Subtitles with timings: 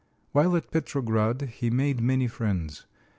[0.31, 2.87] While at Petrograd he made many friends.